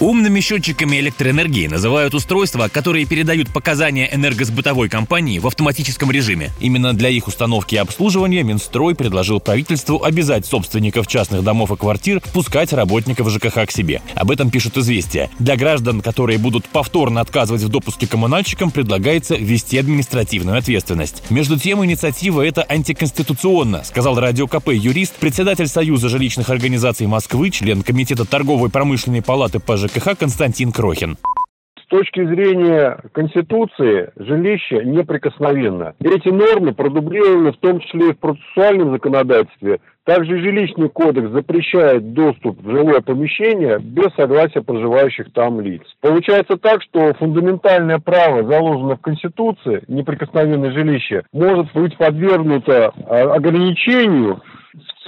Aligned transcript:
Умными 0.00 0.40
счетчиками 0.40 0.96
электроэнергии 0.96 1.66
называют 1.66 2.14
устройства, 2.14 2.70
которые 2.72 3.04
передают 3.04 3.52
показания 3.52 4.08
энергосбытовой 4.10 4.88
компании 4.88 5.38
в 5.38 5.46
автоматическом 5.46 6.10
режиме. 6.10 6.52
Именно 6.58 6.94
для 6.94 7.10
их 7.10 7.28
установки 7.28 7.74
и 7.74 7.78
обслуживания 7.78 8.42
Минстрой 8.42 8.94
предложил 8.94 9.40
правительству 9.40 10.02
обязать 10.02 10.46
собственников 10.46 11.06
частных 11.06 11.44
домов 11.44 11.70
и 11.70 11.76
квартир 11.76 12.22
пускать 12.32 12.72
работников 12.72 13.28
ЖКХ 13.28 13.66
к 13.66 13.70
себе. 13.70 14.00
Об 14.14 14.30
этом 14.30 14.50
пишут 14.50 14.78
«Известия». 14.78 15.28
Для 15.38 15.56
граждан, 15.56 16.00
которые 16.00 16.38
будут 16.38 16.64
повторно 16.64 17.20
отказывать 17.20 17.60
в 17.60 17.68
допуске 17.68 18.06
коммунальщикам, 18.06 18.70
предлагается 18.70 19.34
ввести 19.36 19.76
административную 19.76 20.56
ответственность. 20.56 21.24
Между 21.28 21.58
тем, 21.58 21.84
инициатива 21.84 22.40
эта 22.40 22.62
антиконституционна, 22.62 23.84
сказал 23.84 24.18
Радио 24.18 24.46
КП 24.46 24.68
юрист, 24.68 25.16
председатель 25.16 25.68
Союза 25.68 26.08
жилищных 26.08 26.48
организаций 26.48 27.06
Москвы, 27.06 27.50
член 27.50 27.82
Комитета 27.82 28.24
торговой 28.24 28.70
промышленной 28.70 29.20
палаты 29.20 29.60
по 29.60 29.76
ЖКХ 29.76 29.89
Константин 30.18 30.70
Крохин 30.72 31.16
с 31.82 31.86
точки 31.90 32.24
зрения 32.24 32.98
Конституции 33.12 34.10
жилище 34.16 34.84
неприкосновенно. 34.84 35.94
Эти 36.00 36.28
нормы 36.28 36.72
продублированы 36.72 37.52
в 37.52 37.56
том 37.56 37.80
числе 37.80 38.10
и 38.10 38.12
в 38.12 38.18
процессуальном 38.18 38.92
законодательстве. 38.92 39.80
Также 40.04 40.38
жилищный 40.38 40.88
кодекс 40.88 41.30
запрещает 41.30 42.14
доступ 42.14 42.62
в 42.62 42.70
жилое 42.70 43.00
помещение 43.00 43.78
без 43.80 44.14
согласия 44.14 44.62
проживающих 44.62 45.32
там 45.32 45.60
лиц. 45.60 45.82
Получается 46.00 46.56
так, 46.56 46.82
что 46.82 47.12
фундаментальное 47.14 47.98
право, 47.98 48.44
заложенное 48.44 48.96
в 48.96 49.00
Конституции, 49.00 49.82
неприкосновенное 49.88 50.72
жилище, 50.72 51.22
может 51.32 51.72
быть 51.74 51.96
подвергнуто 51.96 52.92
а, 53.06 53.34
ограничению 53.34 54.40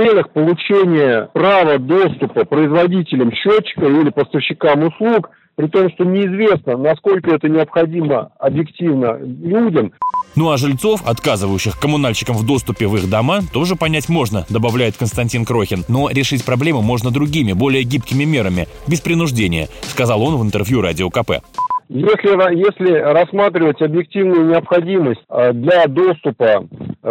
целях 0.00 0.30
получения 0.30 1.28
права 1.32 1.78
доступа 1.78 2.44
производителям 2.44 3.32
счетчика 3.32 3.86
или 3.86 4.10
поставщикам 4.10 4.84
услуг, 4.84 5.30
при 5.56 5.66
том, 5.66 5.90
что 5.90 6.04
неизвестно, 6.04 6.76
насколько 6.78 7.34
это 7.34 7.48
необходимо 7.48 8.30
объективно 8.38 9.18
людям. 9.18 9.92
Ну 10.36 10.50
а 10.50 10.56
жильцов, 10.56 11.02
отказывающих 11.06 11.78
коммунальщикам 11.78 12.36
в 12.36 12.46
доступе 12.46 12.86
в 12.86 12.96
их 12.96 13.10
дома, 13.10 13.40
тоже 13.52 13.76
понять 13.76 14.08
можно, 14.08 14.46
добавляет 14.48 14.96
Константин 14.96 15.44
Крохин. 15.44 15.84
Но 15.88 16.08
решить 16.08 16.44
проблему 16.44 16.82
можно 16.82 17.10
другими, 17.10 17.52
более 17.52 17.82
гибкими 17.82 18.24
мерами, 18.24 18.68
без 18.86 19.00
принуждения, 19.00 19.68
сказал 19.82 20.22
он 20.22 20.36
в 20.36 20.42
интервью 20.42 20.80
Радио 20.80 21.10
КП. 21.10 21.42
Если, 21.88 22.56
если 22.56 22.92
рассматривать 22.92 23.82
объективную 23.82 24.46
необходимость 24.46 25.22
э, 25.28 25.52
для 25.52 25.86
доступа 25.88 26.64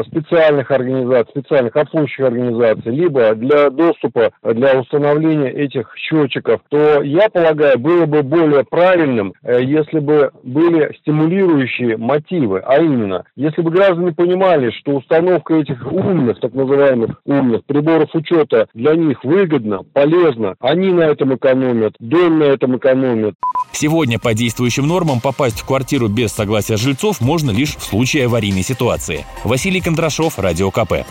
специальных 0.08 0.72
организаций, 0.72 1.32
специальных 1.32 1.76
обслуживающих 1.76 2.26
организаций, 2.26 2.92
либо 2.94 3.36
для 3.36 3.70
доступа 3.70 4.32
э, 4.44 4.54
для 4.54 4.80
установления 4.80 5.52
этих 5.52 5.92
счетчиков, 5.96 6.62
то 6.70 7.02
я 7.02 7.30
полагаю, 7.30 7.80
было 7.80 8.06
бы 8.06 8.24
более 8.24 8.64
правильным, 8.64 9.34
если 9.44 10.00
бы 10.00 10.32
были 10.44 10.96
стимулирующие 11.00 11.98
мотивы, 11.98 12.62
а 12.66 12.82
именно, 12.82 13.26
если 13.36 13.62
бы 13.62 13.72
граждане 13.72 14.14
понимали, 14.14 14.72
что 14.72 14.98
установка 14.98 15.56
этих 15.56 15.92
умных, 15.92 16.40
так 16.40 16.54
называемых 16.54 17.22
умных 17.26 17.64
приборов 17.66 18.10
учета 18.14 18.68
для 18.74 18.96
них 18.96 19.24
выгодна, 19.24 19.82
полезна, 19.94 20.56
они 20.60 20.92
на 20.92 21.04
этом 21.04 21.36
экономят, 21.36 21.96
дом 22.00 22.40
на 22.40 22.44
этом 22.44 22.78
экономит. 22.78 23.36
Сегодня 23.72 24.20
по 24.20 24.34
действующим 24.34 24.88
нормам 24.88 25.22
попасть 25.22 25.60
в 25.60 25.66
квартиру 25.66 26.08
без 26.08 26.32
согласия 26.32 26.78
жильцов 26.78 27.22
можно 27.22 27.52
лишь 27.52 27.76
в 27.76 27.84
случае 27.84 28.26
аварийной 28.26 28.64
ситуации. 28.64 29.26
Василий 29.44 29.82
Кондрашов, 29.82 30.38
Радио 30.38 30.72
КП. 30.72 31.06